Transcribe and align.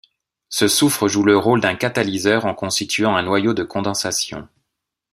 Ce 0.49 0.67
soufre 0.67 1.07
joue 1.07 1.21
le 1.21 1.37
rôle 1.37 1.61
d'un 1.61 1.75
catalyseur 1.75 2.45
en 2.45 2.55
constituant 2.55 3.15
un 3.15 3.21
noyau 3.21 3.53
de 3.53 3.61
condensation. 3.61 4.47